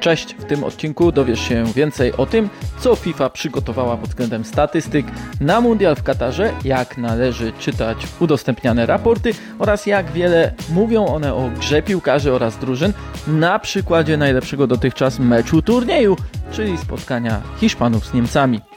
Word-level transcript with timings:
Cześć, 0.00 0.34
w 0.34 0.44
tym 0.44 0.64
odcinku 0.64 1.12
dowiesz 1.12 1.40
się 1.40 1.64
więcej 1.64 2.12
o 2.12 2.26
tym, 2.26 2.50
co 2.78 2.96
FIFA 2.96 3.30
przygotowała 3.30 3.96
pod 3.96 4.08
względem 4.08 4.44
statystyk 4.44 5.06
na 5.40 5.60
Mundial 5.60 5.96
w 5.96 6.02
Katarze, 6.02 6.52
jak 6.64 6.98
należy 6.98 7.52
czytać 7.52 7.96
udostępniane 8.20 8.86
raporty 8.86 9.34
oraz 9.58 9.86
jak 9.86 10.12
wiele 10.12 10.52
mówią 10.72 11.06
one 11.06 11.34
o 11.34 11.50
grze 11.58 11.82
piłkarzy 11.82 12.32
oraz 12.32 12.58
drużyn 12.58 12.92
na 13.26 13.58
przykładzie 13.58 14.16
najlepszego 14.16 14.66
dotychczas 14.66 15.18
meczu 15.18 15.62
turnieju, 15.62 16.16
czyli 16.52 16.78
spotkania 16.78 17.42
Hiszpanów 17.60 18.06
z 18.06 18.14
Niemcami. 18.14 18.69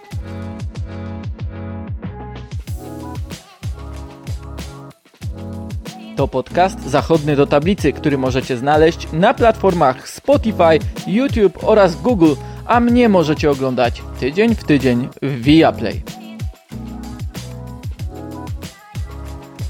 To 6.15 6.27
podcast 6.27 6.89
Zachodny 6.89 7.35
do 7.35 7.47
Tablicy, 7.47 7.93
który 7.93 8.17
możecie 8.17 8.57
znaleźć 8.57 9.07
na 9.13 9.33
platformach 9.33 10.09
Spotify, 10.09 10.79
YouTube 11.07 11.63
oraz 11.63 12.01
Google, 12.01 12.33
a 12.65 12.79
mnie 12.79 13.09
możecie 13.09 13.51
oglądać 13.51 14.01
tydzień 14.19 14.55
w 14.55 14.63
tydzień 14.63 15.09
w 15.21 15.41
Viaplay. 15.41 16.12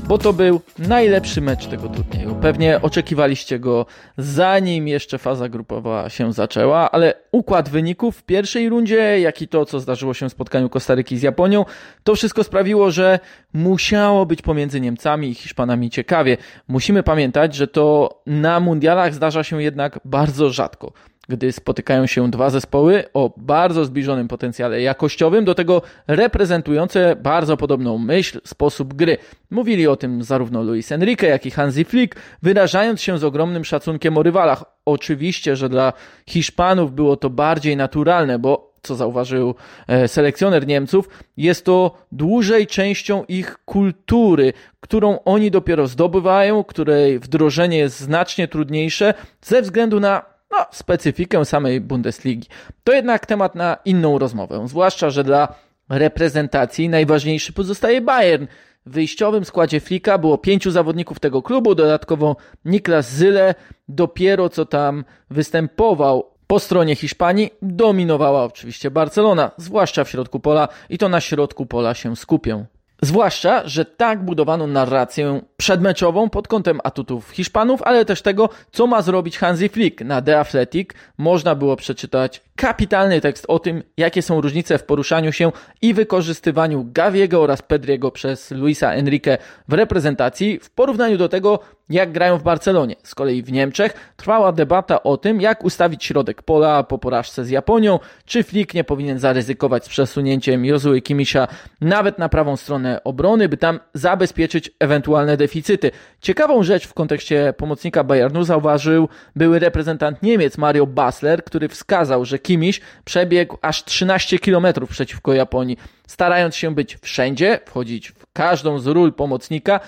Bo 0.08 0.18
to 0.18 0.34
był 0.34 0.62
najlepszy 0.80 1.42
mecz 1.42 1.68
tego 1.68 1.90
turnieju. 1.90 2.36
Pewnie 2.36 2.82
oczekiwaliście 2.82 3.60
go 3.60 3.86
zanim 4.18 4.88
jeszcze 4.88 5.18
faza 5.18 5.50
grupowa 5.50 6.10
się 6.10 6.34
zaczęła, 6.34 6.92
ale 6.92 7.14
układ 7.32 7.70
wyników 7.70 8.18
w 8.18 8.24
pierwszej 8.24 8.70
rundzie, 8.70 9.20
jak 9.20 9.42
i 9.42 9.48
to, 9.48 9.66
co 9.66 9.80
zdarzyło 9.80 10.14
się 10.14 10.30
w 10.30 10.32
spotkaniu 10.32 10.70
Kostaryki 10.70 11.18
z 11.18 11.22
Japonią, 11.22 11.66
to 12.04 12.16
wszystko 12.16 12.44
sprawiło, 12.44 12.92
że 12.92 13.20
musiało 13.54 14.26
być 14.26 14.42
pomiędzy 14.42 14.82
Niemcami 14.82 15.30
i 15.30 15.36
Hiszpanami 15.36 15.90
ciekawie. 15.90 16.38
Musimy 16.68 17.04
pamiętać, 17.04 17.56
że 17.56 17.68
to 17.68 18.10
na 18.26 18.60
mundialach 18.60 19.14
zdarza 19.14 19.44
się 19.44 19.64
jednak 19.64 20.00
bardzo 20.06 20.50
rzadko 20.50 20.94
gdy 21.30 21.52
spotykają 21.52 22.06
się 22.06 22.32
dwa 22.32 22.50
zespoły 22.50 23.04
o 23.14 23.34
bardzo 23.38 23.86
zbliżonym 23.86 24.28
potencjale 24.28 24.82
jakościowym, 24.82 25.46
do 25.46 25.56
tego 25.56 25.82
reprezentujące 26.08 27.16
bardzo 27.16 27.58
podobną 27.58 27.98
myśl, 27.98 28.42
sposób 28.46 28.94
gry. 28.94 29.18
Mówili 29.52 29.88
o 29.88 29.96
tym 29.96 30.24
zarówno 30.24 30.64
Luis 30.64 30.92
Enrique, 30.92 31.24
jak 31.28 31.46
i 31.46 31.52
Hansi 31.52 31.86
Flick, 31.86 32.16
wyrażając 32.42 33.02
się 33.02 33.18
z 33.18 33.24
ogromnym 33.24 33.66
szacunkiem 33.66 34.18
o 34.18 34.24
rywalach. 34.24 34.64
Oczywiście, 34.86 35.56
że 35.56 35.70
dla 35.70 35.94
Hiszpanów 36.30 36.94
było 36.94 37.18
to 37.18 37.30
bardziej 37.30 37.78
naturalne, 37.78 38.40
bo 38.40 38.74
co 38.82 38.96
zauważył 38.96 39.56
e, 39.88 40.08
selekcjoner 40.08 40.68
Niemców, 40.68 41.10
jest 41.38 41.66
to 41.66 41.98
dłużej 42.12 42.68
częścią 42.68 43.24
ich 43.28 43.58
kultury, 43.66 44.54
którą 44.80 45.20
oni 45.26 45.52
dopiero 45.52 45.88
zdobywają, 45.88 46.64
której 46.64 47.20
wdrożenie 47.20 47.78
jest 47.78 48.00
znacznie 48.00 48.48
trudniejsze 48.48 49.14
ze 49.42 49.62
względu 49.62 50.00
na 50.00 50.33
no, 50.54 50.66
specyfikę 50.72 51.46
samej 51.46 51.82
Bundesligi. 51.82 52.48
To 52.84 52.94
jednak 52.94 53.26
temat 53.26 53.56
na 53.56 53.78
inną 53.86 54.20
rozmowę, 54.20 54.64
zwłaszcza, 54.68 55.10
że 55.10 55.24
dla 55.24 55.56
reprezentacji 55.90 56.90
najważniejszy 56.90 57.54
pozostaje 57.54 58.02
Bayern. 58.02 58.48
W 58.86 58.92
wyjściowym 58.92 59.46
składzie 59.46 59.80
Flika 59.80 60.18
było 60.18 60.38
pięciu 60.38 60.72
zawodników 60.72 61.20
tego 61.20 61.42
klubu, 61.42 61.76
dodatkowo 61.76 62.36
Niklas 62.66 63.12
Zyle 63.12 63.56
dopiero 63.88 64.50
co 64.50 64.66
tam 64.66 65.04
występował 65.30 66.34
po 66.48 66.60
stronie 66.60 66.96
Hiszpanii 66.96 67.50
dominowała 67.62 68.44
oczywiście 68.44 68.92
Barcelona, 68.92 69.52
zwłaszcza 69.58 70.04
w 70.04 70.10
środku 70.10 70.40
pola 70.40 70.68
i 70.90 70.98
to 70.98 71.10
na 71.10 71.22
środku 71.22 71.66
pola 71.66 71.94
się 71.94 72.16
skupię. 72.16 72.66
Zwłaszcza, 73.02 73.68
że 73.68 73.86
tak 73.86 74.26
budowano 74.26 74.68
narrację 74.68 75.42
przedmeczową 75.64 76.30
pod 76.30 76.48
kątem 76.48 76.80
atutów 76.84 77.30
Hiszpanów, 77.30 77.82
ale 77.82 78.06
też 78.06 78.22
tego, 78.22 78.50
co 78.72 78.88
ma 78.88 79.02
zrobić 79.02 79.38
Hansi 79.38 79.70
Flick. 79.70 80.02
Na 80.02 80.22
The 80.22 80.40
Athletic 80.40 80.90
można 81.18 81.56
było 81.56 81.76
przeczytać 81.76 82.42
kapitalny 82.56 83.22
tekst 83.22 83.46
o 83.48 83.60
tym, 83.60 83.84
jakie 83.98 84.22
są 84.22 84.42
różnice 84.42 84.78
w 84.78 84.84
poruszaniu 84.84 85.32
się 85.32 85.52
i 85.82 85.94
wykorzystywaniu 85.94 86.86
Gaviego 86.92 87.42
oraz 87.42 87.62
Pedriego 87.62 88.12
przez 88.12 88.52
Luisa 88.52 88.94
Enrique 88.94 89.38
w 89.68 89.74
reprezentacji 89.74 90.60
w 90.60 90.70
porównaniu 90.70 91.18
do 91.18 91.30
tego, 91.30 91.60
jak 91.90 92.12
grają 92.12 92.38
w 92.38 92.44
Barcelonie. 92.44 92.96
Z 93.04 93.16
kolei 93.16 93.44
w 93.44 93.52
Niemczech 93.52 94.14
trwała 94.18 94.52
debata 94.52 95.04
o 95.04 95.18
tym, 95.18 95.42
jak 95.42 95.64
ustawić 95.64 96.04
środek 96.04 96.42
pola 96.42 96.84
po 96.84 96.98
porażce 96.98 97.46
z 97.46 97.50
Japonią, 97.50 98.00
czy 98.26 98.44
Flick 98.44 98.74
nie 98.74 98.84
powinien 98.84 99.20
zaryzykować 99.20 99.86
z 99.86 99.90
przesunięciem 99.90 100.66
Jozue 100.66 101.02
Kimisia 101.02 101.48
nawet 101.82 102.20
na 102.20 102.30
prawą 102.30 102.58
stronę 102.58 103.04
obrony, 103.04 103.50
by 103.50 103.58
tam 103.58 103.80
zabezpieczyć 103.94 104.72
ewentualne 104.80 105.38
deficyty. 105.54 105.92
Ciekawą 106.22 106.64
rzecz 106.64 106.88
w 106.88 106.94
kontekście 106.94 107.54
pomocnika 107.58 108.04
Bayernu 108.04 108.44
zauważył 108.44 109.10
były 109.36 109.60
reprezentant 109.60 110.24
Niemiec 110.24 110.58
Mario 110.58 110.86
Basler, 110.86 111.44
który 111.44 111.68
wskazał, 111.68 112.26
że 112.26 112.40
Kimiś 112.40 112.82
przebiegł 113.06 113.58
aż 113.62 113.84
13 113.84 114.40
km 114.40 114.68
przeciwko 114.90 115.34
Japonii, 115.34 115.78
starając 116.08 116.56
się 116.56 116.76
być 116.76 116.98
wszędzie, 117.02 117.60
wchodzić 117.66 118.10
w 118.10 118.26
każdą 118.34 118.80
z 118.80 118.88
ról 118.88 119.14
pomocnika, 119.14 119.80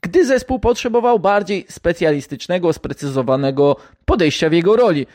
gdy 0.00 0.26
zespół 0.26 0.58
potrzebował 0.58 1.18
bardziej 1.18 1.66
specjalistycznego, 1.68 2.72
sprecyzowanego 2.72 3.76
podejścia 4.04 4.48
w 4.48 4.52
jego 4.52 4.76
roli. 4.76 5.06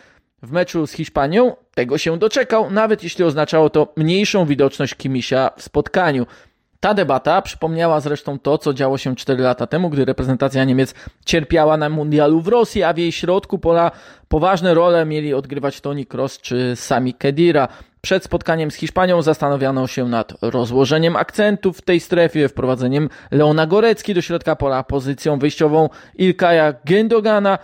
W 0.41 0.51
meczu 0.51 0.87
z 0.87 0.91
Hiszpanią 0.91 1.55
tego 1.75 1.97
się 1.97 2.17
doczekał, 2.17 2.71
nawet 2.71 3.03
jeśli 3.03 3.23
oznaczało 3.23 3.69
to 3.69 3.93
mniejszą 3.97 4.45
widoczność 4.45 4.95
Kimisia 4.95 5.49
w 5.57 5.63
spotkaniu. 5.63 6.25
Ta 6.83 6.93
debata 6.93 7.41
przypomniała 7.41 7.99
zresztą 7.99 8.39
to, 8.39 8.57
co 8.57 8.73
działo 8.73 8.97
się 8.97 9.15
4 9.15 9.43
lata 9.43 9.67
temu, 9.67 9.89
gdy 9.89 10.05
reprezentacja 10.05 10.63
Niemiec 10.63 10.93
cierpiała 11.25 11.77
na 11.77 11.89
mundialu 11.89 12.41
w 12.41 12.47
Rosji, 12.47 12.83
a 12.83 12.93
w 12.93 12.97
jej 12.97 13.11
środku 13.11 13.59
pola 13.59 13.91
poważne 14.27 14.73
role 14.73 15.05
mieli 15.05 15.33
odgrywać 15.33 15.81
Toni 15.81 16.05
Kroos 16.05 16.39
czy 16.39 16.75
Sami 16.75 17.13
Kedira. 17.13 17.67
Przed 18.01 18.23
spotkaniem 18.23 18.71
z 18.71 18.75
Hiszpanią 18.75 19.21
zastanawiano 19.21 19.87
się 19.87 20.07
nad 20.07 20.33
rozłożeniem 20.41 21.15
akcentów 21.15 21.77
w 21.77 21.81
tej 21.81 21.99
strefie, 21.99 22.49
wprowadzeniem 22.49 23.09
Leona 23.31 23.67
Gorecki 23.67 24.13
do 24.13 24.21
środka 24.21 24.55
pola, 24.55 24.83
pozycją 24.83 25.39
wyjściową 25.39 25.89
Ilkaja 26.15 26.73
Gendogana, 26.85 27.57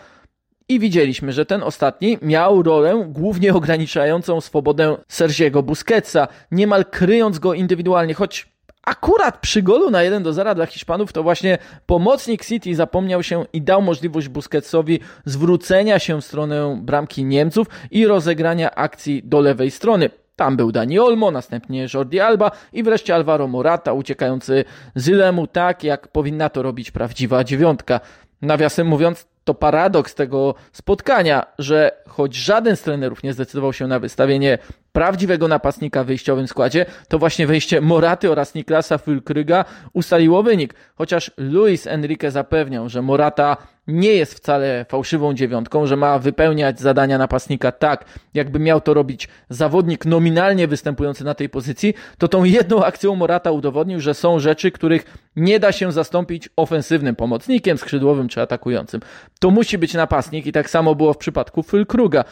i 0.69 0.79
widzieliśmy, 0.79 1.31
że 1.31 1.45
ten 1.45 1.63
ostatni 1.63 2.17
miał 2.21 2.63
rolę 2.63 3.05
głównie 3.07 3.53
ograniczającą 3.53 4.41
swobodę 4.41 4.97
Sergiego 5.07 5.63
Busquetsa, 5.63 6.27
niemal 6.51 6.85
kryjąc 6.85 7.39
go 7.39 7.53
indywidualnie, 7.53 8.13
choć 8.13 8.58
akurat 8.89 9.37
przy 9.37 9.61
golu 9.61 9.91
na 9.91 10.03
1 10.03 10.23
do 10.23 10.33
0 10.33 10.55
dla 10.55 10.65
Hiszpanów 10.65 11.13
to 11.13 11.23
właśnie 11.23 11.57
pomocnik 11.85 12.45
City 12.45 12.75
zapomniał 12.75 13.23
się 13.23 13.45
i 13.53 13.61
dał 13.61 13.81
możliwość 13.81 14.27
Busquetsowi 14.27 14.99
zwrócenia 15.25 15.99
się 15.99 16.21
w 16.21 16.25
stronę 16.25 16.79
bramki 16.81 17.25
Niemców 17.25 17.67
i 17.91 18.07
rozegrania 18.07 18.75
akcji 18.75 19.21
do 19.23 19.39
lewej 19.39 19.71
strony. 19.71 20.09
Tam 20.35 20.57
był 20.57 20.71
Dani 20.71 20.99
Olmo, 20.99 21.31
następnie 21.31 21.87
Jordi 21.93 22.19
Alba 22.19 22.51
i 22.73 22.83
wreszcie 22.83 23.15
Alvaro 23.15 23.47
Morata 23.47 23.93
uciekający 23.93 24.65
z 24.95 25.07
Ilemu 25.07 25.47
tak, 25.47 25.83
jak 25.83 26.07
powinna 26.07 26.49
to 26.49 26.61
robić 26.61 26.91
prawdziwa 26.91 27.43
dziewiątka. 27.43 27.99
Nawiasem 28.41 28.87
mówiąc, 28.87 29.27
to 29.43 29.53
paradoks 29.53 30.15
tego 30.15 30.55
spotkania, 30.71 31.45
że 31.59 31.91
choć 32.07 32.35
żaden 32.35 32.75
z 32.75 32.81
trenerów 32.81 33.23
nie 33.23 33.33
zdecydował 33.33 33.73
się 33.73 33.87
na 33.87 33.99
wystawienie 33.99 34.57
prawdziwego 34.91 35.47
napastnika 35.47 36.03
w 36.03 36.07
wyjściowym 36.07 36.47
składzie, 36.47 36.85
to 37.07 37.19
właśnie 37.19 37.47
wejście 37.47 37.81
Moraty 37.81 38.31
oraz 38.31 38.55
Niklasa 38.55 38.97
Fülkryga 38.97 39.65
ustaliło 39.93 40.43
wynik. 40.43 40.73
Chociaż 40.95 41.31
Luis 41.37 41.87
Enrique 41.87 42.31
zapewniał, 42.31 42.89
że 42.89 43.01
Morata 43.01 43.57
nie 43.89 44.13
jest 44.13 44.33
wcale 44.33 44.85
fałszywą 44.89 45.33
dziewiątką, 45.33 45.85
że 45.85 45.95
ma 45.95 46.19
wypełniać 46.19 46.79
zadania 46.79 47.17
napastnika 47.17 47.71
tak, 47.71 48.05
jakby 48.33 48.59
miał 48.59 48.81
to 48.81 48.93
robić 48.93 49.27
zawodnik 49.49 50.05
nominalnie 50.05 50.67
występujący 50.67 51.23
na 51.23 51.33
tej 51.33 51.49
pozycji, 51.49 51.93
to 52.17 52.27
tą 52.27 52.43
jedną 52.43 52.83
akcją 52.83 53.15
Morata 53.15 53.51
udowodnił, 53.51 53.99
że 53.99 54.13
są 54.13 54.39
rzeczy, 54.39 54.71
których 54.71 55.17
nie 55.35 55.59
da 55.59 55.71
się 55.71 55.91
zastąpić 55.91 56.49
ofensywnym 56.55 57.15
pomocnikiem, 57.15 57.77
skrzydłowym 57.77 58.27
czy 58.27 58.41
atakującym. 58.41 59.01
To 59.39 59.51
musi 59.51 59.77
być 59.77 59.93
napastnik 59.93 60.45
i 60.45 60.51
tak 60.51 60.69
samo 60.69 60.95
było 60.95 61.13
w 61.13 61.17
przypadku 61.17 61.61
Fülkruga. 61.61 62.23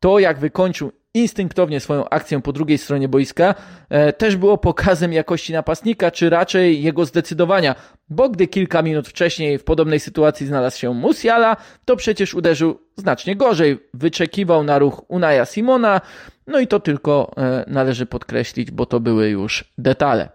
To, 0.00 0.18
jak 0.18 0.38
wykończył 0.38 0.92
instynktownie 1.16 1.80
swoją 1.80 2.08
akcję 2.08 2.42
po 2.42 2.52
drugiej 2.52 2.78
stronie 2.78 3.08
boiska, 3.08 3.54
e, 3.88 4.12
też 4.12 4.36
było 4.36 4.58
pokazem 4.58 5.12
jakości 5.12 5.52
napastnika, 5.52 6.10
czy 6.10 6.30
raczej 6.30 6.82
jego 6.82 7.04
zdecydowania, 7.04 7.74
bo 8.08 8.28
gdy 8.28 8.46
kilka 8.46 8.82
minut 8.82 9.08
wcześniej 9.08 9.58
w 9.58 9.64
podobnej 9.64 10.00
sytuacji 10.00 10.46
znalazł 10.46 10.78
się 10.78 10.94
Musiala, 10.94 11.56
to 11.84 11.96
przecież 11.96 12.34
uderzył 12.34 12.80
znacznie 12.96 13.36
gorzej. 13.36 13.78
Wyczekiwał 13.94 14.64
na 14.64 14.78
ruch 14.78 15.02
Unaja 15.08 15.44
Simona, 15.44 16.00
no 16.46 16.60
i 16.60 16.66
to 16.66 16.80
tylko 16.80 17.32
e, 17.36 17.64
należy 17.66 18.06
podkreślić, 18.06 18.70
bo 18.70 18.86
to 18.86 19.00
były 19.00 19.28
już 19.28 19.72
detale. 19.78 20.28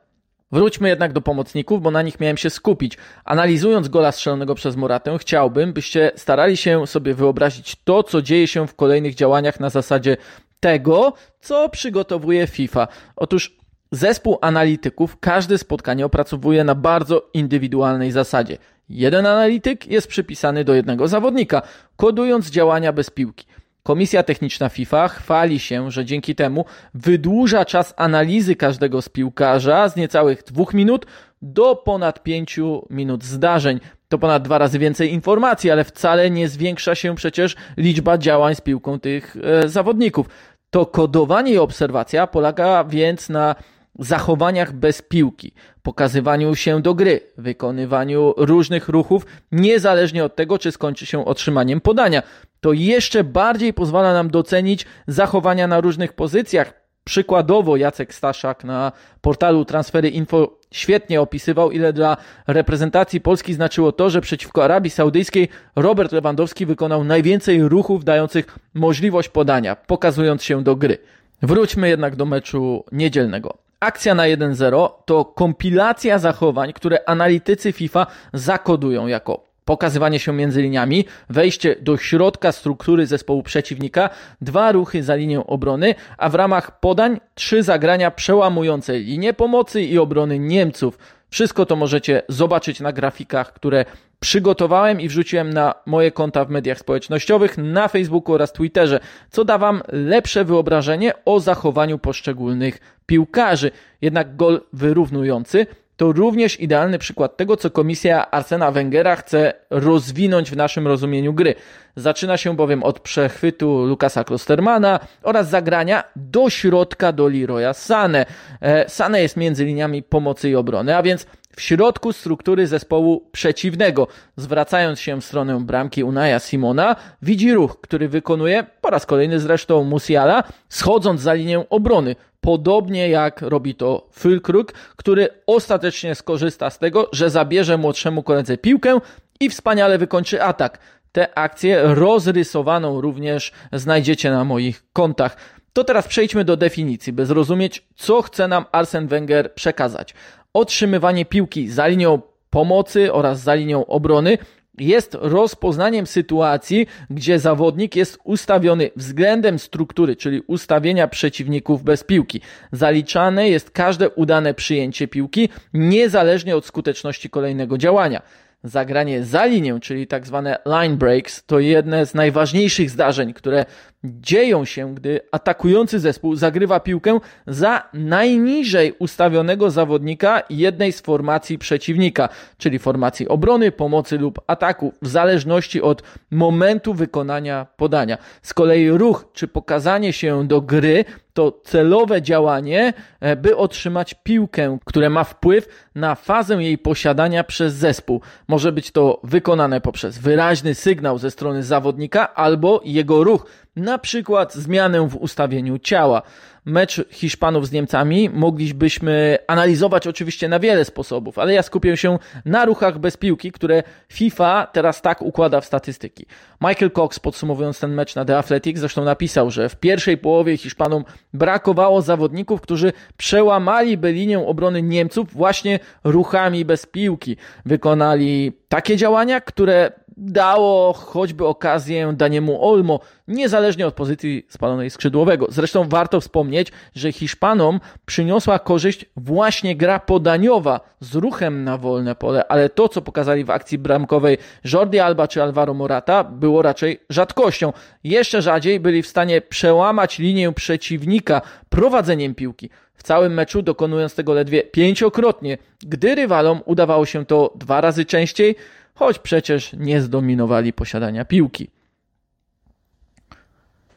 Wróćmy 0.51 0.89
jednak 0.89 1.13
do 1.13 1.21
pomocników, 1.21 1.81
bo 1.81 1.91
na 1.91 2.01
nich 2.01 2.19
miałem 2.19 2.37
się 2.37 2.49
skupić. 2.49 2.97
Analizując 3.25 3.87
gola 3.87 4.11
strzelonego 4.11 4.55
przez 4.55 4.75
Moratę, 4.75 5.17
chciałbym, 5.17 5.73
byście 5.73 6.11
starali 6.15 6.57
się 6.57 6.87
sobie 6.87 7.13
wyobrazić 7.13 7.75
to, 7.83 8.03
co 8.03 8.21
dzieje 8.21 8.47
się 8.47 8.67
w 8.67 8.75
kolejnych 8.75 9.15
działaniach 9.15 9.59
na 9.59 9.69
zasadzie 9.69 10.17
tego, 10.61 11.13
co 11.39 11.69
przygotowuje 11.69 12.47
FIFA. 12.47 12.87
Otóż 13.15 13.57
zespół 13.91 14.37
analityków 14.41 15.19
każde 15.19 15.57
spotkanie 15.57 16.05
opracowuje 16.05 16.63
na 16.63 16.75
bardzo 16.75 17.29
indywidualnej 17.33 18.11
zasadzie. 18.11 18.57
Jeden 18.89 19.25
analityk 19.25 19.87
jest 19.87 20.07
przypisany 20.07 20.63
do 20.63 20.73
jednego 20.73 21.07
zawodnika, 21.07 21.61
kodując 21.95 22.49
działania 22.49 22.93
bez 22.93 23.09
piłki. 23.09 23.45
Komisja 23.83 24.23
Techniczna 24.23 24.69
FIFA 24.69 25.07
chwali 25.07 25.59
się, 25.59 25.91
że 25.91 26.05
dzięki 26.05 26.35
temu 26.35 26.65
wydłuża 26.93 27.65
czas 27.65 27.93
analizy 27.97 28.55
każdego 28.55 29.01
z 29.01 29.09
piłkarza 29.09 29.89
z 29.89 29.95
niecałych 29.95 30.43
dwóch 30.43 30.73
minut 30.73 31.05
do 31.41 31.75
ponad 31.75 32.23
pięciu 32.23 32.85
minut 32.89 33.23
zdarzeń. 33.23 33.79
To 34.09 34.17
ponad 34.17 34.43
dwa 34.43 34.57
razy 34.57 34.79
więcej 34.79 35.13
informacji, 35.13 35.71
ale 35.71 35.83
wcale 35.83 36.29
nie 36.29 36.49
zwiększa 36.49 36.95
się 36.95 37.15
przecież 37.15 37.55
liczba 37.77 38.17
działań 38.17 38.55
z 38.55 38.61
piłką 38.61 38.99
tych 38.99 39.37
e, 39.43 39.69
zawodników. 39.69 40.27
To 40.71 40.85
kodowanie 40.85 41.53
i 41.53 41.57
obserwacja 41.57 42.27
polega 42.27 42.83
więc 42.83 43.29
na 43.29 43.55
zachowaniach 43.99 44.73
bez 44.73 45.01
piłki, 45.01 45.53
pokazywaniu 45.83 46.55
się 46.55 46.81
do 46.81 46.93
gry, 46.93 47.19
wykonywaniu 47.37 48.33
różnych 48.37 48.89
ruchów, 48.89 49.25
niezależnie 49.51 50.23
od 50.23 50.35
tego, 50.35 50.59
czy 50.59 50.71
skończy 50.71 51.05
się 51.05 51.25
otrzymaniem 51.25 51.81
podania. 51.81 52.23
To 52.61 52.73
jeszcze 52.73 53.23
bardziej 53.23 53.73
pozwala 53.73 54.13
nam 54.13 54.29
docenić 54.29 54.85
zachowania 55.07 55.67
na 55.67 55.81
różnych 55.81 56.13
pozycjach. 56.13 56.73
Przykładowo 57.03 57.77
Jacek 57.77 58.13
Staszak 58.13 58.63
na 58.63 58.91
portalu 59.21 59.65
Transfery 59.65 60.09
Info 60.09 60.60
świetnie 60.71 61.21
opisywał, 61.21 61.71
ile 61.71 61.93
dla 61.93 62.17
reprezentacji 62.47 63.21
Polski 63.21 63.53
znaczyło 63.53 63.91
to, 63.91 64.09
że 64.09 64.21
przeciwko 64.21 64.63
Arabii 64.63 64.89
Saudyjskiej 64.91 65.49
Robert 65.75 66.11
Lewandowski 66.11 66.65
wykonał 66.65 67.03
najwięcej 67.03 67.63
ruchów 67.63 68.03
dających 68.03 68.59
możliwość 68.73 69.29
podania, 69.29 69.75
pokazując 69.75 70.43
się 70.43 70.63
do 70.63 70.75
gry. 70.75 70.97
Wróćmy 71.41 71.89
jednak 71.89 72.15
do 72.15 72.25
meczu 72.25 72.83
niedzielnego. 72.91 73.57
Akcja 73.79 74.15
na 74.15 74.23
1-0 74.23 74.89
to 75.05 75.25
kompilacja 75.25 76.19
zachowań, 76.19 76.73
które 76.73 76.99
analitycy 77.05 77.71
FIFA 77.71 78.07
zakodują 78.33 79.07
jako 79.07 79.50
pokazywanie 79.65 80.19
się 80.19 80.33
między 80.33 80.61
liniami, 80.61 81.05
wejście 81.29 81.75
do 81.81 81.97
środka 81.97 82.51
struktury 82.51 83.05
zespołu 83.05 83.43
przeciwnika, 83.43 84.09
dwa 84.41 84.71
ruchy 84.71 85.03
za 85.03 85.15
linię 85.15 85.47
obrony, 85.47 85.95
a 86.17 86.29
w 86.29 86.35
ramach 86.35 86.79
podań 86.79 87.19
trzy 87.35 87.63
zagrania 87.63 88.11
przełamujące 88.11 88.99
linię 88.99 89.33
pomocy 89.33 89.81
i 89.81 89.97
obrony 89.97 90.39
Niemców. 90.39 90.97
Wszystko 91.29 91.65
to 91.65 91.75
możecie 91.75 92.21
zobaczyć 92.29 92.79
na 92.79 92.93
grafikach, 92.93 93.53
które 93.53 93.85
przygotowałem 94.19 95.01
i 95.01 95.07
wrzuciłem 95.07 95.53
na 95.53 95.73
moje 95.85 96.11
konta 96.11 96.45
w 96.45 96.49
mediach 96.49 96.79
społecznościowych, 96.79 97.57
na 97.57 97.87
Facebooku 97.87 98.35
oraz 98.35 98.53
Twitterze, 98.53 98.99
co 99.29 99.45
da 99.45 99.57
Wam 99.57 99.81
lepsze 99.87 100.45
wyobrażenie 100.45 101.13
o 101.25 101.39
zachowaniu 101.39 101.99
poszczególnych 101.99 102.79
piłkarzy. 103.05 103.71
Jednak 104.01 104.35
gol 104.35 104.61
wyrównujący 104.73 105.67
to 106.01 106.11
również 106.11 106.59
idealny 106.59 106.99
przykład 106.99 107.37
tego, 107.37 107.57
co 107.57 107.69
komisja 107.69 108.31
Arsena 108.31 108.71
Wengera 108.71 109.15
chce 109.15 109.53
rozwinąć 109.69 110.51
w 110.51 110.55
naszym 110.55 110.87
rozumieniu 110.87 111.33
gry. 111.33 111.55
Zaczyna 111.95 112.37
się 112.37 112.55
bowiem 112.55 112.83
od 112.83 112.99
przechwytu 112.99 113.85
Lukasa 113.85 114.23
Klostermana 114.23 114.99
oraz 115.23 115.49
zagrania 115.49 116.03
do 116.15 116.49
środka 116.49 117.11
do 117.11 117.27
Leroya 117.27 117.73
Sane. 117.73 118.25
E, 118.61 118.89
Sane 118.89 119.21
jest 119.21 119.37
między 119.37 119.65
liniami 119.65 120.03
pomocy 120.03 120.49
i 120.49 120.55
obrony, 120.55 120.97
a 120.97 121.03
więc 121.03 121.25
w 121.55 121.61
środku 121.61 122.13
struktury 122.13 122.67
zespołu 122.67 123.29
przeciwnego. 123.31 124.07
Zwracając 124.35 124.99
się 124.99 125.21
w 125.21 125.25
stronę 125.25 125.65
bramki 125.65 126.03
Unaja 126.03 126.39
Simona, 126.39 126.95
widzi 127.21 127.53
ruch, 127.53 127.81
który 127.81 128.09
wykonuje 128.09 128.65
po 128.81 128.89
raz 128.89 129.05
kolejny 129.05 129.39
zresztą 129.39 129.83
Musiala, 129.83 130.43
schodząc 130.69 131.21
za 131.21 131.33
linię 131.33 131.69
obrony. 131.69 132.15
Podobnie 132.41 133.09
jak 133.09 133.41
robi 133.41 133.75
to 133.75 134.07
Fülkrug, 134.19 134.73
który 134.95 135.29
ostatecznie 135.47 136.15
skorzysta 136.15 136.69
z 136.69 136.79
tego, 136.79 137.09
że 137.11 137.29
zabierze 137.29 137.77
młodszemu 137.77 138.23
koledze 138.23 138.57
piłkę 138.57 138.99
i 139.39 139.49
wspaniale 139.49 139.97
wykończy 139.97 140.43
atak. 140.43 140.79
Tę 141.11 141.37
akcję 141.37 141.81
rozrysowaną 141.83 143.01
również 143.01 143.51
znajdziecie 143.73 144.31
na 144.31 144.43
moich 144.43 144.83
kontach. 144.93 145.37
To 145.73 145.83
teraz 145.83 146.07
przejdźmy 146.07 146.45
do 146.45 146.57
definicji, 146.57 147.13
by 147.13 147.25
zrozumieć, 147.25 147.85
co 147.95 148.21
chce 148.21 148.47
nam 148.47 148.65
Arsen 148.71 149.07
Wenger 149.07 149.53
przekazać. 149.53 150.13
Otrzymywanie 150.53 151.25
piłki 151.25 151.69
za 151.69 151.87
linią 151.87 152.21
pomocy 152.49 153.13
oraz 153.13 153.39
za 153.39 153.53
linią 153.53 153.85
obrony 153.85 154.37
jest 154.81 155.17
rozpoznaniem 155.21 156.07
sytuacji, 156.07 156.87
gdzie 157.09 157.39
zawodnik 157.39 157.95
jest 157.95 158.19
ustawiony 158.23 158.91
względem 158.95 159.59
struktury, 159.59 160.15
czyli 160.15 160.41
ustawienia 160.47 161.07
przeciwników 161.07 161.83
bez 161.83 162.03
piłki. 162.03 162.41
Zaliczane 162.71 163.49
jest 163.49 163.71
każde 163.71 164.09
udane 164.09 164.53
przyjęcie 164.53 165.07
piłki, 165.07 165.49
niezależnie 165.73 166.55
od 166.55 166.65
skuteczności 166.65 167.29
kolejnego 167.29 167.77
działania. 167.77 168.21
Zagranie 168.63 169.23
za 169.23 169.45
linię, 169.45 169.79
czyli 169.79 170.07
tak 170.07 170.27
zwane 170.27 170.57
line 170.65 170.97
breaks, 170.97 171.45
to 171.45 171.59
jedne 171.59 172.05
z 172.05 172.13
najważniejszych 172.13 172.89
zdarzeń, 172.89 173.33
które 173.33 173.65
dzieją 174.03 174.65
się, 174.65 174.95
gdy 174.95 175.19
atakujący 175.31 175.99
zespół 175.99 176.35
zagrywa 176.35 176.79
piłkę 176.79 177.19
za 177.47 177.83
najniżej 177.93 178.93
ustawionego 178.99 179.71
zawodnika 179.71 180.43
jednej 180.49 180.91
z 180.91 181.01
formacji 181.01 181.57
przeciwnika, 181.57 182.29
czyli 182.57 182.79
formacji 182.79 183.27
obrony, 183.27 183.71
pomocy 183.71 184.17
lub 184.17 184.41
ataku, 184.47 184.93
w 185.01 185.07
zależności 185.07 185.81
od 185.81 186.03
momentu 186.31 186.93
wykonania 186.93 187.67
podania. 187.77 188.17
Z 188.41 188.53
kolei 188.53 188.89
ruch 188.89 189.25
czy 189.33 189.47
pokazanie 189.47 190.13
się 190.13 190.47
do 190.47 190.61
gry 190.61 191.05
to 191.33 191.59
celowe 191.63 192.21
działanie, 192.21 192.93
e, 193.19 193.35
by 193.35 193.57
otrzymać 193.57 194.13
piłkę, 194.13 194.77
które 194.85 195.09
ma 195.09 195.23
wpływ 195.23 195.89
na 195.95 196.15
fazę 196.15 196.55
jej 196.55 196.77
posiadania 196.77 197.43
przez 197.43 197.73
zespół. 197.73 198.21
Może 198.47 198.71
być 198.71 198.91
to 198.91 199.19
wykonane 199.23 199.81
poprzez 199.81 200.17
wyraźny 200.17 200.75
sygnał 200.75 201.17
ze 201.17 201.31
strony 201.31 201.63
zawodnika 201.63 202.33
albo 202.33 202.81
jego 202.83 203.23
ruch 203.23 203.45
na 203.75 203.90
przykład 203.97 204.53
zmianę 204.53 205.07
w 205.07 205.15
ustawieniu 205.15 205.79
ciała. 205.79 206.21
Mecz 206.65 207.01
Hiszpanów 207.09 207.67
z 207.67 207.71
Niemcami 207.71 208.29
moglibyśmy 208.29 209.37
analizować 209.47 210.07
oczywiście 210.07 210.49
na 210.49 210.59
wiele 210.59 210.85
sposobów, 210.85 211.39
ale 211.39 211.53
ja 211.53 211.63
skupię 211.63 211.97
się 211.97 212.19
na 212.45 212.65
ruchach 212.65 212.99
bez 212.99 213.17
piłki, 213.17 213.51
które 213.51 213.83
FIFA 214.09 214.67
teraz 214.73 215.01
tak 215.01 215.21
układa 215.21 215.61
w 215.61 215.65
statystyki. 215.65 216.25
Michael 216.61 216.91
Cox 216.91 217.19
podsumowując 217.19 217.79
ten 217.79 217.93
mecz 217.93 218.15
na 218.15 218.25
The 218.25 218.37
Athletic 218.37 218.79
zresztą 218.79 219.03
napisał, 219.03 219.51
że 219.51 219.69
w 219.69 219.75
pierwszej 219.75 220.17
połowie 220.17 220.57
Hiszpanom 220.57 221.03
brakowało 221.33 222.01
zawodników, 222.01 222.61
którzy 222.61 222.93
przełamaliby 223.17 224.11
linię 224.11 224.39
obrony 224.39 224.81
Niemców 224.81 225.33
właśnie 225.33 225.79
ruchami 226.03 226.65
bez 226.65 226.85
piłki. 226.85 227.37
Wykonali 227.65 228.53
takie 228.69 228.97
działania, 228.97 229.41
które 229.41 229.91
dało 230.17 230.93
choćby 230.93 231.47
okazję 231.47 232.13
Daniemu 232.17 232.69
Olmo, 232.69 232.99
niezależnie 233.27 233.87
od 233.87 233.93
pozycji 233.93 234.45
spalonej 234.49 234.89
skrzydłowego. 234.89 235.47
Zresztą 235.49 235.89
warto 235.89 236.21
wspomnieć, 236.21 236.71
że 236.95 237.11
Hiszpanom 237.11 237.79
przyniosła 238.05 238.59
korzyść 238.59 239.05
właśnie 239.15 239.75
gra 239.75 239.99
podaniowa 239.99 240.79
z 240.99 241.15
ruchem 241.15 241.63
na 241.63 241.77
wolne 241.77 242.15
pole, 242.15 242.47
ale 242.47 242.69
to, 242.69 242.89
co 242.89 243.01
pokazali 243.01 243.43
w 243.43 243.49
akcji 243.49 243.77
bramkowej 243.77 244.37
Jordi 244.73 244.99
Alba 244.99 245.27
czy 245.27 245.43
Alvaro 245.43 245.73
Morata, 245.73 246.23
było 246.23 246.61
raczej 246.61 246.99
rzadkością. 247.09 247.73
Jeszcze 248.03 248.41
rzadziej 248.41 248.79
byli 248.79 249.01
w 249.01 249.07
stanie 249.07 249.41
przełamać 249.41 250.19
linię 250.19 250.53
przeciwnika 250.53 251.41
prowadzeniem 251.69 252.35
piłki. 252.35 252.69
W 253.01 253.03
całym 253.03 253.33
meczu 253.33 253.61
dokonując 253.61 254.15
tego 254.15 254.33
ledwie 254.33 254.63
pięciokrotnie, 254.63 255.57
gdy 255.79 256.15
rywalom 256.15 256.61
udawało 256.65 257.05
się 257.05 257.25
to 257.25 257.53
dwa 257.55 257.81
razy 257.81 258.05
częściej, 258.05 258.55
choć 258.95 259.19
przecież 259.19 259.73
nie 259.73 260.01
zdominowali 260.01 260.73
posiadania 260.73 261.25
piłki. 261.25 261.69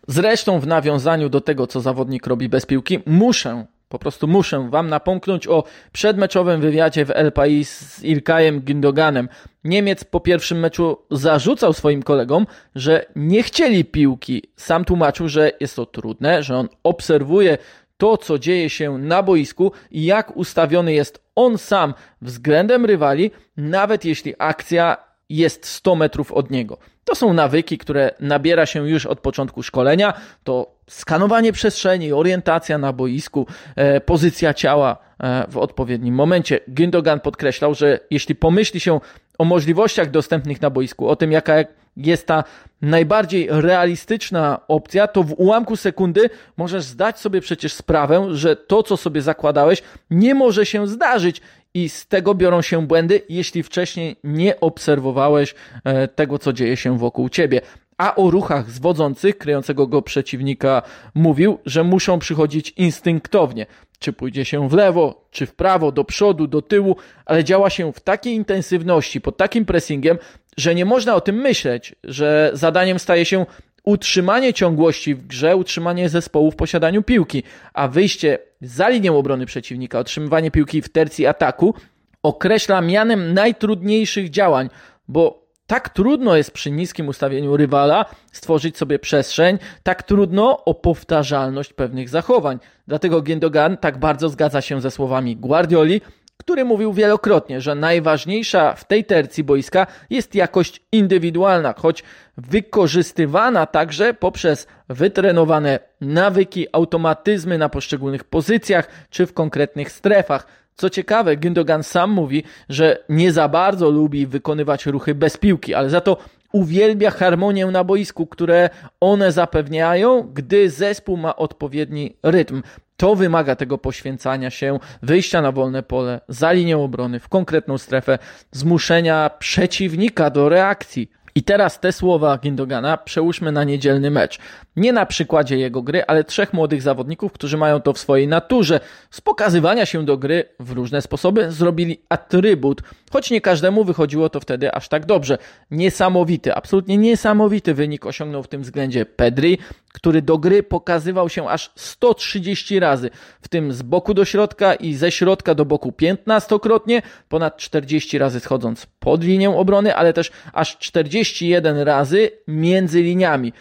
Zresztą 0.08 0.60
w 0.60 0.66
nawiązaniu 0.66 1.28
do 1.28 1.40
tego, 1.40 1.66
co 1.66 1.80
zawodnik 1.80 2.26
robi 2.26 2.48
bez 2.48 2.66
piłki, 2.66 2.98
muszę, 3.06 3.66
po 3.88 3.98
prostu 3.98 4.28
muszę 4.28 4.70
Wam 4.70 4.88
napomknąć 4.88 5.48
o 5.48 5.64
przedmeczowym 5.92 6.60
wywiadzie 6.60 7.04
w 7.04 7.10
El 7.10 7.32
Pais 7.32 7.68
z 7.68 8.04
Ilkajem 8.04 8.60
Gündoganem. 8.60 9.28
Niemiec 9.64 10.04
po 10.04 10.20
pierwszym 10.20 10.58
meczu 10.58 10.98
zarzucał 11.10 11.72
swoim 11.72 12.02
kolegom, 12.02 12.46
że 12.74 13.06
nie 13.16 13.42
chcieli 13.42 13.84
piłki. 13.84 14.42
Sam 14.56 14.84
tłumaczył, 14.84 15.28
że 15.28 15.52
jest 15.60 15.76
to 15.76 15.86
trudne, 15.86 16.42
że 16.42 16.56
on 16.56 16.68
obserwuje 16.82 17.58
to, 18.04 18.16
co 18.16 18.38
dzieje 18.38 18.70
się 18.70 18.98
na 18.98 19.22
boisku 19.22 19.72
i 19.90 20.04
jak 20.04 20.36
ustawiony 20.36 20.92
jest 20.92 21.24
on 21.34 21.58
sam 21.58 21.94
względem 22.22 22.84
rywali, 22.84 23.30
nawet 23.56 24.04
jeśli 24.04 24.34
akcja 24.38 24.96
jest 25.28 25.66
100 25.66 25.94
metrów 25.94 26.32
od 26.32 26.50
niego. 26.50 26.78
To 27.04 27.14
są 27.14 27.32
nawyki, 27.32 27.78
które 27.78 28.10
nabiera 28.20 28.66
się 28.66 28.88
już 28.88 29.06
od 29.06 29.20
początku 29.20 29.62
szkolenia. 29.62 30.12
To 30.44 30.74
skanowanie 30.90 31.52
przestrzeni, 31.52 32.12
orientacja 32.12 32.78
na 32.78 32.92
boisku, 32.92 33.46
e, 33.76 34.00
pozycja 34.00 34.54
ciała 34.54 34.96
e, 35.20 35.46
w 35.48 35.58
odpowiednim 35.58 36.14
momencie. 36.14 36.60
Gündogan 36.68 37.20
podkreślał, 37.20 37.74
że 37.74 38.00
jeśli 38.10 38.34
pomyśli 38.34 38.80
się 38.80 39.00
o 39.38 39.44
możliwościach 39.44 40.10
dostępnych 40.10 40.62
na 40.62 40.70
boisku, 40.70 41.08
o 41.08 41.16
tym 41.16 41.32
jaka 41.32 41.54
jest 41.96 42.26
ta 42.26 42.44
najbardziej 42.82 43.48
realistyczna 43.50 44.60
opcja, 44.68 45.06
to 45.06 45.22
w 45.22 45.32
ułamku 45.32 45.76
sekundy 45.76 46.30
możesz 46.56 46.84
zdać 46.84 47.18
sobie 47.18 47.40
przecież 47.40 47.72
sprawę, 47.72 48.26
że 48.30 48.56
to, 48.56 48.82
co 48.82 48.96
sobie 48.96 49.22
zakładałeś, 49.22 49.82
nie 50.10 50.34
może 50.34 50.66
się 50.66 50.88
zdarzyć. 50.88 51.40
I 51.76 51.88
z 51.88 52.06
tego 52.06 52.34
biorą 52.34 52.62
się 52.62 52.86
błędy, 52.86 53.22
jeśli 53.28 53.62
wcześniej 53.62 54.16
nie 54.24 54.60
obserwowałeś 54.60 55.54
e, 55.84 56.08
tego, 56.08 56.38
co 56.38 56.52
dzieje 56.52 56.76
się 56.76 56.98
wokół 56.98 57.28
ciebie. 57.28 57.60
A 57.98 58.14
o 58.14 58.30
ruchach 58.30 58.70
zwodzących 58.70 59.38
kryjącego 59.38 59.86
go 59.86 60.02
przeciwnika 60.02 60.82
mówił, 61.14 61.58
że 61.66 61.84
muszą 61.84 62.18
przychodzić 62.18 62.70
instynktownie. 62.70 63.66
Czy 63.98 64.12
pójdzie 64.12 64.44
się 64.44 64.68
w 64.68 64.72
lewo, 64.72 65.28
czy 65.30 65.46
w 65.46 65.54
prawo, 65.54 65.92
do 65.92 66.04
przodu, 66.04 66.46
do 66.46 66.62
tyłu, 66.62 66.96
ale 67.26 67.44
działa 67.44 67.70
się 67.70 67.92
w 67.92 68.00
takiej 68.00 68.34
intensywności, 68.34 69.20
pod 69.20 69.36
takim 69.36 69.64
pressingiem, 69.64 70.18
że 70.56 70.74
nie 70.74 70.84
można 70.84 71.14
o 71.14 71.20
tym 71.20 71.36
myśleć, 71.36 71.94
że 72.04 72.50
zadaniem 72.52 72.98
staje 72.98 73.24
się 73.24 73.46
utrzymanie 73.84 74.52
ciągłości 74.52 75.14
w 75.14 75.26
grze, 75.26 75.56
utrzymanie 75.56 76.08
zespołu 76.08 76.50
w 76.50 76.56
posiadaniu 76.56 77.02
piłki, 77.02 77.42
a 77.74 77.88
wyjście 77.88 78.38
za 78.60 78.88
linię 78.88 79.12
obrony 79.12 79.46
przeciwnika, 79.46 79.98
otrzymywanie 79.98 80.50
piłki 80.50 80.82
w 80.82 80.88
tercji 80.88 81.26
ataku 81.26 81.74
określa 82.22 82.80
mianem 82.80 83.34
najtrudniejszych 83.34 84.30
działań, 84.30 84.70
bo 85.08 85.43
tak 85.66 85.88
trudno 85.88 86.36
jest 86.36 86.50
przy 86.50 86.70
niskim 86.70 87.08
ustawieniu 87.08 87.56
rywala 87.56 88.04
stworzyć 88.32 88.78
sobie 88.78 88.98
przestrzeń, 88.98 89.58
tak 89.82 90.02
trudno 90.02 90.64
o 90.64 90.74
powtarzalność 90.74 91.72
pewnych 91.72 92.08
zachowań. 92.08 92.58
Dlatego 92.86 93.22
Gendogan 93.22 93.76
tak 93.76 93.98
bardzo 93.98 94.28
zgadza 94.28 94.60
się 94.60 94.80
ze 94.80 94.90
słowami 94.90 95.36
Guardioli, 95.36 96.00
który 96.36 96.64
mówił 96.64 96.92
wielokrotnie, 96.92 97.60
że 97.60 97.74
najważniejsza 97.74 98.74
w 98.74 98.84
tej 98.84 99.04
tercji 99.04 99.44
boiska 99.44 99.86
jest 100.10 100.34
jakość 100.34 100.82
indywidualna, 100.92 101.74
choć 101.78 102.04
wykorzystywana 102.36 103.66
także 103.66 104.14
poprzez 104.14 104.66
wytrenowane 104.88 105.78
nawyki, 106.00 106.66
automatyzmy 106.72 107.58
na 107.58 107.68
poszczególnych 107.68 108.24
pozycjach 108.24 108.88
czy 109.10 109.26
w 109.26 109.32
konkretnych 109.32 109.92
strefach. 109.92 110.46
Co 110.76 110.90
ciekawe, 110.90 111.36
Gündogan 111.36 111.82
sam 111.82 112.10
mówi, 112.10 112.42
że 112.68 113.04
nie 113.08 113.32
za 113.32 113.48
bardzo 113.48 113.90
lubi 113.90 114.26
wykonywać 114.26 114.86
ruchy 114.86 115.14
bez 115.14 115.36
piłki, 115.36 115.74
ale 115.74 115.90
za 115.90 116.00
to 116.00 116.16
uwielbia 116.52 117.10
harmonię 117.10 117.66
na 117.66 117.84
boisku, 117.84 118.26
które 118.26 118.70
one 119.00 119.32
zapewniają, 119.32 120.22
gdy 120.22 120.70
zespół 120.70 121.16
ma 121.16 121.36
odpowiedni 121.36 122.16
rytm. 122.22 122.62
To 122.96 123.14
wymaga 123.14 123.56
tego 123.56 123.78
poświęcania 123.78 124.50
się, 124.50 124.78
wyjścia 125.02 125.42
na 125.42 125.52
wolne 125.52 125.82
pole, 125.82 126.20
za 126.28 126.52
linią 126.52 126.84
obrony, 126.84 127.20
w 127.20 127.28
konkretną 127.28 127.78
strefę, 127.78 128.18
zmuszenia 128.52 129.30
przeciwnika 129.38 130.30
do 130.30 130.48
reakcji. 130.48 131.10
I 131.36 131.42
teraz 131.42 131.80
te 131.80 131.92
słowa 131.92 132.38
Gindogana 132.38 132.96
przełóżmy 132.96 133.52
na 133.52 133.64
niedzielny 133.64 134.10
mecz. 134.10 134.38
Nie 134.76 134.92
na 134.92 135.06
przykładzie 135.06 135.58
jego 135.58 135.82
gry, 135.82 136.04
ale 136.06 136.24
trzech 136.24 136.52
młodych 136.52 136.82
zawodników, 136.82 137.32
którzy 137.32 137.56
mają 137.56 137.80
to 137.80 137.92
w 137.92 137.98
swojej 137.98 138.28
naturze. 138.28 138.80
Z 139.10 139.20
pokazywania 139.20 139.86
się 139.86 140.04
do 140.04 140.16
gry 140.16 140.44
w 140.60 140.70
różne 140.70 141.02
sposoby 141.02 141.52
zrobili 141.52 142.00
atrybut, 142.08 142.82
choć 143.14 143.30
nie 143.30 143.40
każdemu 143.40 143.84
wychodziło 143.84 144.28
to 144.28 144.40
wtedy 144.40 144.74
aż 144.74 144.88
tak 144.88 145.06
dobrze. 145.06 145.38
Niesamowity, 145.70 146.54
absolutnie 146.54 146.96
niesamowity 146.96 147.74
wynik 147.74 148.06
osiągnął 148.06 148.42
w 148.42 148.48
tym 148.48 148.62
względzie 148.62 149.06
Pedri, 149.06 149.58
który 149.92 150.22
do 150.22 150.38
gry 150.38 150.62
pokazywał 150.62 151.28
się 151.28 151.48
aż 151.48 151.72
130 151.76 152.80
razy, 152.80 153.10
w 153.42 153.48
tym 153.48 153.72
z 153.72 153.82
boku 153.82 154.14
do 154.14 154.24
środka 154.24 154.74
i 154.74 154.94
ze 154.94 155.10
środka 155.10 155.54
do 155.54 155.64
boku 155.64 155.90
15-krotnie, 155.90 157.02
ponad 157.28 157.56
40 157.56 158.18
razy 158.18 158.40
schodząc 158.40 158.86
pod 158.98 159.24
linię 159.24 159.50
obrony, 159.50 159.94
ale 159.94 160.12
też 160.12 160.30
aż 160.52 160.78
41 160.78 161.78
razy 161.78 162.30
między 162.48 163.02
liniami. 163.02 163.52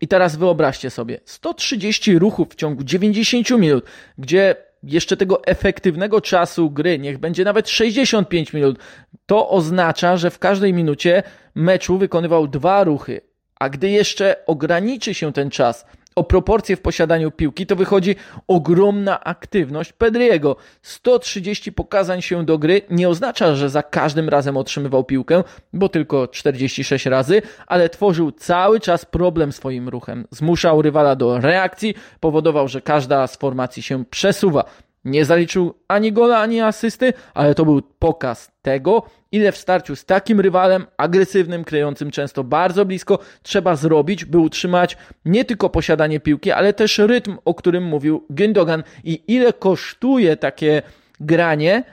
I 0.00 0.08
teraz 0.08 0.36
wyobraźcie 0.36 0.90
sobie, 0.90 1.20
130 1.24 2.18
ruchów 2.18 2.48
w 2.50 2.54
ciągu 2.54 2.84
90 2.84 3.50
minut, 3.50 3.84
gdzie 4.18 4.71
jeszcze 4.82 5.16
tego 5.16 5.44
efektywnego 5.44 6.20
czasu 6.20 6.70
gry, 6.70 6.98
niech 6.98 7.18
będzie 7.18 7.44
nawet 7.44 7.68
65 7.68 8.52
minut, 8.52 8.78
to 9.26 9.48
oznacza, 9.48 10.16
że 10.16 10.30
w 10.30 10.38
każdej 10.38 10.72
minucie 10.72 11.22
meczu 11.54 11.98
wykonywał 11.98 12.48
dwa 12.48 12.84
ruchy. 12.84 13.20
A 13.60 13.68
gdy 13.68 13.90
jeszcze 13.90 14.46
ograniczy 14.46 15.14
się 15.14 15.32
ten 15.32 15.50
czas 15.50 15.86
o 16.16 16.24
proporcje 16.24 16.76
w 16.76 16.80
posiadaniu 16.80 17.30
piłki, 17.30 17.66
to 17.66 17.76
wychodzi 17.76 18.16
ogromna 18.48 19.24
aktywność 19.24 19.92
Pedriego. 19.92 20.56
130 20.82 21.72
pokazań 21.72 22.22
się 22.22 22.44
do 22.44 22.58
gry 22.58 22.82
nie 22.90 23.08
oznacza, 23.08 23.54
że 23.54 23.70
za 23.70 23.82
każdym 23.82 24.28
razem 24.28 24.56
otrzymywał 24.56 25.04
piłkę, 25.04 25.44
bo 25.72 25.88
tylko 25.88 26.28
46 26.28 27.06
razy, 27.06 27.42
ale 27.66 27.88
tworzył 27.88 28.32
cały 28.32 28.80
czas 28.80 29.04
problem 29.04 29.52
swoim 29.52 29.88
ruchem. 29.88 30.26
Zmuszał 30.30 30.82
rywala 30.82 31.16
do 31.16 31.40
reakcji, 31.40 31.94
powodował, 32.20 32.68
że 32.68 32.80
każda 32.80 33.26
z 33.26 33.36
formacji 33.36 33.82
się 33.82 34.04
przesuwa. 34.04 34.64
Nie 35.04 35.24
zaliczył 35.24 35.74
ani 35.88 36.12
gola, 36.12 36.38
ani 36.38 36.60
asysty, 36.60 37.12
ale 37.34 37.54
to 37.54 37.64
był 37.64 37.82
pokaz 37.98 38.52
tego, 38.62 39.02
ile 39.32 39.52
w 39.52 39.56
starciu 39.56 39.96
z 39.96 40.04
takim 40.04 40.40
rywalem, 40.40 40.86
agresywnym, 40.96 41.64
kryjącym 41.64 42.10
często 42.10 42.44
bardzo 42.44 42.84
blisko, 42.84 43.18
trzeba 43.42 43.76
zrobić, 43.76 44.24
by 44.24 44.38
utrzymać 44.38 44.96
nie 45.24 45.44
tylko 45.44 45.70
posiadanie 45.70 46.20
piłki, 46.20 46.50
ale 46.50 46.72
też 46.72 46.98
rytm, 46.98 47.36
o 47.44 47.54
którym 47.54 47.84
mówił 47.84 48.26
Gündogan 48.30 48.82
i 49.04 49.22
ile 49.28 49.52
kosztuje 49.52 50.36
takie 50.36 50.82
granie, 51.20 51.84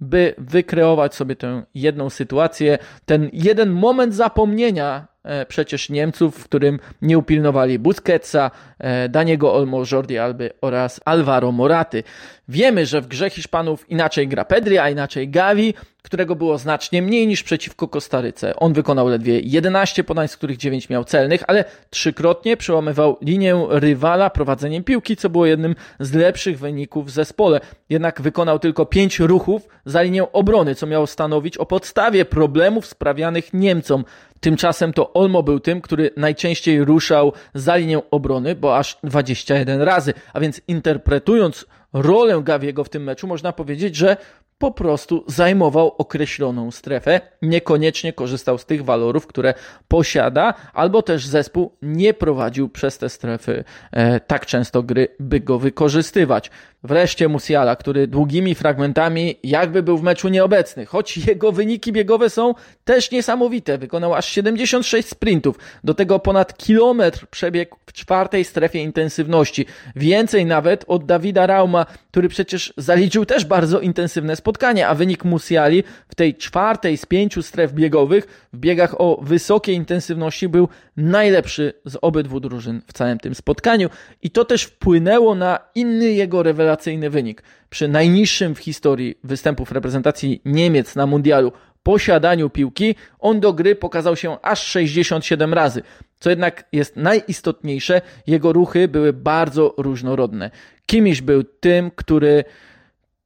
by 0.00 0.34
wykreować 0.38 1.14
sobie 1.14 1.36
tę 1.36 1.62
jedną 1.74 2.10
sytuację, 2.10 2.78
ten 3.06 3.30
jeden 3.32 3.70
moment 3.70 4.14
zapomnienia 4.14 5.06
przecież 5.48 5.90
Niemców, 5.90 6.38
w 6.38 6.44
którym 6.44 6.78
nie 7.02 7.18
upilnowali 7.18 7.78
Busquetsa, 7.78 8.50
e, 8.78 9.08
Daniego 9.08 9.54
Olmo, 9.54 9.82
Jordi 9.92 10.18
Alby 10.18 10.50
oraz 10.60 11.00
Alvaro 11.04 11.52
Moraty. 11.52 12.02
Wiemy, 12.48 12.86
że 12.86 13.00
w 13.00 13.06
grze 13.06 13.30
Hiszpanów 13.30 13.90
inaczej 13.90 14.28
gra 14.28 14.44
Pedri, 14.44 14.78
a 14.78 14.90
inaczej 14.90 15.28
Gavi, 15.28 15.74
którego 16.06 16.36
było 16.36 16.58
znacznie 16.58 17.02
mniej 17.02 17.26
niż 17.26 17.42
przeciwko 17.42 17.88
Kostaryce. 17.88 18.56
On 18.56 18.72
wykonał 18.72 19.08
ledwie 19.08 19.40
11 19.40 20.04
podań, 20.04 20.28
z 20.28 20.36
których 20.36 20.56
9 20.56 20.88
miał 20.88 21.04
celnych, 21.04 21.42
ale 21.46 21.64
trzykrotnie 21.90 22.56
przełamywał 22.56 23.16
linię 23.20 23.66
rywala 23.68 24.30
prowadzeniem 24.30 24.84
piłki, 24.84 25.16
co 25.16 25.30
było 25.30 25.46
jednym 25.46 25.74
z 26.00 26.14
lepszych 26.14 26.58
wyników 26.58 27.06
w 27.06 27.10
zespole. 27.10 27.60
Jednak 27.88 28.22
wykonał 28.22 28.58
tylko 28.58 28.86
5 28.86 29.20
ruchów 29.20 29.68
za 29.84 30.02
linię 30.02 30.32
obrony, 30.32 30.74
co 30.74 30.86
miało 30.86 31.06
stanowić 31.06 31.58
o 31.58 31.66
podstawie 31.66 32.24
problemów 32.24 32.86
sprawianych 32.86 33.54
Niemcom. 33.54 34.04
Tymczasem 34.40 34.92
to 34.92 35.12
Olmo 35.12 35.42
był 35.42 35.60
tym, 35.60 35.80
który 35.80 36.10
najczęściej 36.16 36.84
ruszał 36.84 37.32
za 37.54 37.76
linię 37.76 38.10
obrony, 38.10 38.54
bo 38.54 38.78
aż 38.78 38.98
21 39.04 39.82
razy. 39.82 40.14
A 40.32 40.40
więc 40.40 40.60
interpretując 40.68 41.66
rolę 41.92 42.40
Gawiego 42.44 42.84
w 42.84 42.88
tym 42.88 43.02
meczu, 43.02 43.26
można 43.26 43.52
powiedzieć, 43.52 43.96
że 43.96 44.16
po 44.58 44.70
prostu 44.70 45.24
zajmował 45.26 45.94
określoną 45.98 46.70
strefę, 46.70 47.20
niekoniecznie 47.42 48.12
korzystał 48.12 48.58
z 48.58 48.66
tych 48.66 48.84
walorów, 48.84 49.26
które 49.26 49.54
posiada, 49.88 50.54
albo 50.72 51.02
też 51.02 51.26
zespół 51.26 51.72
nie 51.82 52.14
prowadził 52.14 52.68
przez 52.68 52.98
te 52.98 53.08
strefy 53.08 53.64
e, 53.92 54.20
tak 54.20 54.46
często 54.46 54.82
gry, 54.82 55.08
by 55.20 55.40
go 55.40 55.58
wykorzystywać. 55.58 56.50
Wreszcie 56.82 57.28
Musiala, 57.28 57.76
który 57.76 58.06
długimi 58.06 58.54
fragmentami 58.54 59.38
jakby 59.44 59.82
był 59.82 59.98
w 59.98 60.02
meczu 60.02 60.28
nieobecny, 60.28 60.86
choć 60.86 61.16
jego 61.16 61.52
wyniki 61.52 61.92
biegowe 61.92 62.30
są 62.30 62.54
też 62.84 63.10
niesamowite. 63.10 63.78
Wykonał 63.78 64.14
aż 64.14 64.28
76 64.28 65.08
sprintów, 65.08 65.58
do 65.84 65.94
tego 65.94 66.18
ponad 66.18 66.56
kilometr 66.56 67.26
przebiegł 67.26 67.76
w 67.86 67.92
czwartej 67.92 68.44
strefie 68.44 68.78
intensywności. 68.82 69.66
Więcej 69.96 70.46
nawet 70.46 70.84
od 70.88 71.06
Dawida 71.06 71.46
Rauma, 71.46 71.86
który 72.10 72.28
przecież 72.28 72.74
zaliczył 72.76 73.24
też 73.26 73.44
bardzo 73.44 73.80
intensywne 73.80 74.36
spotkanie, 74.46 74.88
a 74.88 74.94
wynik 74.94 75.24
Musiali 75.24 75.82
w 76.08 76.14
tej 76.14 76.34
czwartej 76.34 76.96
z 76.96 77.06
pięciu 77.06 77.42
stref 77.42 77.72
biegowych 77.72 78.48
w 78.52 78.58
biegach 78.58 79.00
o 79.00 79.18
wysokiej 79.22 79.76
intensywności 79.76 80.48
był 80.48 80.68
najlepszy 80.96 81.72
z 81.84 81.96
obydwu 82.02 82.40
drużyn 82.40 82.82
w 82.86 82.92
całym 82.92 83.18
tym 83.18 83.34
spotkaniu 83.34 83.88
i 84.22 84.30
to 84.30 84.44
też 84.44 84.62
wpłynęło 84.62 85.34
na 85.34 85.58
inny 85.74 86.12
jego 86.12 86.42
rewelacyjny 86.42 87.10
wynik. 87.10 87.42
Przy 87.70 87.88
najniższym 87.88 88.54
w 88.54 88.58
historii 88.58 89.18
występów 89.24 89.72
reprezentacji 89.72 90.40
Niemiec 90.44 90.96
na 90.96 91.06
mundialu 91.06 91.52
posiadaniu 91.82 92.50
piłki, 92.50 92.94
on 93.18 93.40
do 93.40 93.52
gry 93.52 93.74
pokazał 93.74 94.16
się 94.16 94.36
aż 94.42 94.66
67 94.66 95.54
razy. 95.54 95.82
Co 96.20 96.30
jednak 96.30 96.64
jest 96.72 96.96
najistotniejsze, 96.96 98.00
jego 98.26 98.52
ruchy 98.52 98.88
były 98.88 99.12
bardzo 99.12 99.74
różnorodne. 99.78 100.50
Kimiś 100.86 101.20
był 101.20 101.44
tym, 101.44 101.90
który 101.90 102.44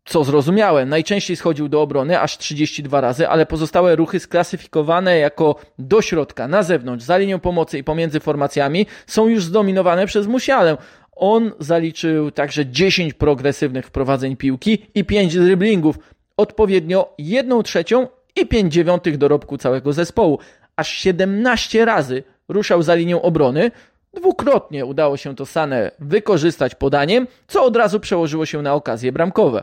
co 0.05 0.25
zrozumiałe, 0.25 0.87
najczęściej 0.87 1.37
schodził 1.37 1.69
do 1.69 1.83
obrony 1.83 2.21
aż 2.21 2.39
32 2.39 3.01
razy, 3.01 3.29
ale 3.29 3.47
pozostałe 3.47 3.97
ruchy 3.97 4.21
sklasyfikowane 4.21 5.19
jako 5.19 5.57
do 5.79 6.03
środka, 6.03 6.49
na 6.49 6.63
zewnątrz, 6.63 7.05
za 7.05 7.19
linią 7.19 7.39
pomocy 7.39 7.79
i 7.79 7.85
pomiędzy 7.85 8.21
formacjami 8.21 8.87
są 9.07 9.29
już 9.29 9.45
zdominowane 9.45 10.07
przez 10.07 10.27
Musialę. 10.27 10.77
On 11.13 11.53
zaliczył 11.59 12.31
także 12.31 12.67
10 12.67 13.15
progresywnych 13.15 13.87
wprowadzeń 13.87 14.37
piłki 14.37 14.87
i 14.95 15.05
5 15.05 15.35
driblingów, 15.35 15.99
odpowiednio 16.37 17.15
1 17.19 17.63
trzecią 17.63 18.09
i 18.37 18.47
5 18.47 18.73
dziewiątych 18.73 19.19
dorobku 19.19 19.59
całego 19.59 19.93
zespołu. 19.93 20.39
Aż 20.77 20.89
17 20.89 21.85
razy 21.85 22.23
ruszał 22.49 22.83
za 22.83 22.95
linią 22.95 23.23
obrony, 23.23 23.71
Dwukrotnie 24.15 24.87
udało 24.87 25.17
się 25.17 25.37
to 25.37 25.47
Sane 25.47 25.91
wykorzystać 25.99 26.75
podaniem, 26.75 27.27
co 27.49 27.65
od 27.65 27.77
razu 27.77 28.01
przełożyło 28.01 28.47
się 28.47 28.63
na 28.63 28.75
okazje 28.75 29.13
bramkowe. 29.13 29.63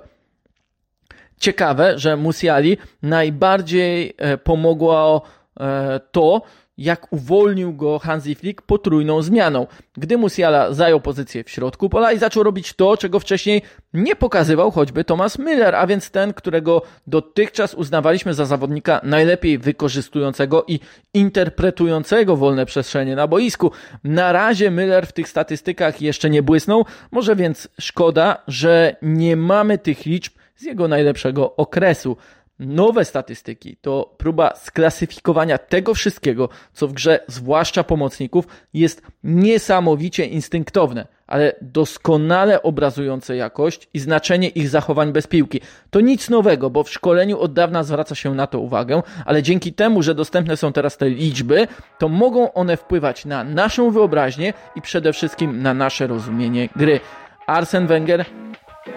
Ciekawe, 1.40 2.00
że 2.00 2.18
Musiali 2.18 2.78
najbardziej 3.02 4.14
e, 4.18 4.38
pomogło 4.38 5.22
e, 5.60 6.00
to, 6.12 6.42
jak 6.78 7.14
uwolnił 7.14 7.74
go 7.74 8.00
Hansi 8.00 8.36
Flick 8.36 8.62
potrójną 8.62 9.22
zmianą, 9.22 9.68
gdy 9.98 10.18
Musiala 10.18 10.74
zajął 10.74 11.02
pozycję 11.02 11.44
w 11.44 11.50
środku 11.50 11.90
pola 11.90 12.12
i 12.12 12.20
zaczął 12.20 12.44
robić 12.44 12.74
to, 12.74 12.98
czego 12.98 13.20
wcześniej 13.20 13.62
nie 13.94 14.16
pokazywał 14.16 14.72
choćby 14.72 15.04
Thomas 15.04 15.40
Müller, 15.40 15.76
a 15.76 15.88
więc 15.88 16.12
ten, 16.12 16.34
którego 16.34 16.82
dotychczas 17.08 17.74
uznawaliśmy 17.74 18.34
za 18.34 18.46
zawodnika 18.46 19.02
najlepiej 19.04 19.58
wykorzystującego 19.58 20.66
i 20.68 20.80
interpretującego 21.14 22.36
wolne 22.36 22.66
przestrzenie 22.66 23.16
na 23.16 23.28
boisku. 23.28 23.72
Na 24.04 24.32
razie 24.32 24.72
Müller 24.72 25.06
w 25.06 25.14
tych 25.14 25.30
statystykach 25.30 26.02
jeszcze 26.02 26.30
nie 26.30 26.44
błysnął, 26.44 26.86
może 27.12 27.36
więc 27.36 27.68
szkoda, 27.82 28.44
że 28.48 28.96
nie 29.02 29.36
mamy 29.36 29.78
tych 29.78 30.06
liczb 30.06 30.37
z 30.58 30.64
jego 30.64 30.88
najlepszego 30.88 31.56
okresu. 31.56 32.18
Nowe 32.60 33.06
statystyki 33.06 33.78
to 33.82 34.16
próba 34.18 34.56
sklasyfikowania 34.56 35.58
tego 35.58 35.94
wszystkiego, 35.94 36.50
co 36.74 36.88
w 36.88 36.94
grze, 36.94 37.20
zwłaszcza 37.28 37.84
pomocników, 37.84 38.48
jest 38.74 39.02
niesamowicie 39.24 40.26
instynktowne, 40.26 41.08
ale 41.28 41.56
doskonale 41.62 42.64
obrazujące 42.64 43.36
jakość 43.36 43.90
i 43.94 44.00
znaczenie 44.00 44.50
ich 44.50 44.70
zachowań 44.70 45.12
bez 45.12 45.28
piłki. 45.28 45.62
To 45.90 46.02
nic 46.02 46.30
nowego, 46.30 46.70
bo 46.70 46.84
w 46.84 46.90
szkoleniu 46.90 47.40
od 47.40 47.54
dawna 47.54 47.84
zwraca 47.84 48.16
się 48.16 48.36
na 48.36 48.48
to 48.48 48.60
uwagę, 48.60 49.04
ale 49.26 49.44
dzięki 49.44 49.74
temu, 49.74 50.04
że 50.04 50.16
dostępne 50.16 50.58
są 50.58 50.74
teraz 50.74 50.98
te 50.98 51.10
liczby, 51.10 51.68
to 52.00 52.10
mogą 52.10 52.54
one 52.54 52.78
wpływać 52.78 53.26
na 53.26 53.44
naszą 53.44 53.92
wyobraźnię 53.92 54.54
i 54.76 54.82
przede 54.82 55.14
wszystkim 55.14 55.62
na 55.62 55.74
nasze 55.74 56.08
rozumienie 56.08 56.70
gry. 56.76 57.00
Arsen 57.48 57.88
Wenger 57.88 58.26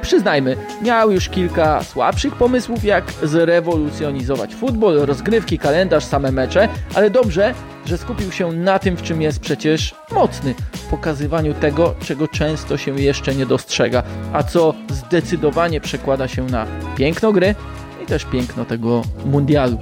Przyznajmy, 0.03 0.57
miał 0.83 1.11
już 1.11 1.29
kilka 1.29 1.83
słabszych 1.83 2.35
pomysłów, 2.35 2.85
jak 2.85 3.05
zrewolucjonizować 3.23 4.55
futbol, 4.55 5.07
rozgrywki, 5.07 5.59
kalendarz, 5.59 6.05
same 6.05 6.33
mecze, 6.33 6.69
ale 6.95 7.11
dobrze, 7.11 7.55
że 7.87 7.99
skupił 7.99 8.33
się 8.33 8.53
na 8.53 8.79
tym, 8.79 8.97
w 8.97 9.03
czym 9.03 9.23
jest 9.23 9.41
przecież 9.41 9.95
mocny 10.13 10.55
pokazywaniu 10.91 11.55
tego, 11.55 11.95
czego 12.05 12.29
często 12.29 12.77
się 12.77 13.01
jeszcze 13.01 13.35
nie 13.35 13.47
dostrzega, 13.47 14.03
a 14.33 14.43
co 14.43 14.75
zdecydowanie 14.89 15.81
przekłada 15.81 16.29
się 16.29 16.47
na 16.47 16.67
piękno 16.97 17.33
gry 17.33 17.55
i 18.03 18.07
też 18.07 18.25
piękno 18.25 18.65
tego 18.65 19.03
mundialu. 19.25 19.79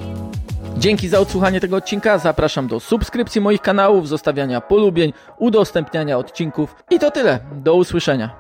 Dzięki 0.79 1.09
za 1.09 1.21
odsłuchanie 1.21 1.61
tego 1.61 1.77
odcinka. 1.77 2.19
Zapraszam 2.19 2.69
do 2.69 2.81
subskrypcji 2.81 3.41
moich 3.41 3.61
kanałów, 3.61 4.09
zostawiania 4.09 4.61
polubień, 4.61 5.13
udostępniania 5.39 6.19
odcinków. 6.19 6.77
I 6.91 6.99
to 6.99 7.11
tyle. 7.11 7.39
Do 7.53 7.75
usłyszenia. 7.75 8.38